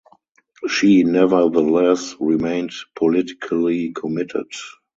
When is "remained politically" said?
2.19-3.91